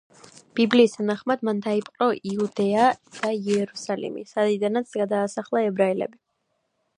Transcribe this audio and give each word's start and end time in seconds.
ბიბლიის 0.59 0.93
თანახმად, 0.95 1.43
მან 1.49 1.59
დაიპყრო 1.65 2.07
იუდეა 2.31 2.87
და 3.19 3.31
იერუსალიმი, 3.51 4.25
საიდანაც 4.33 4.97
გადაასახლა 5.03 5.65
ებრაელები. 5.69 6.21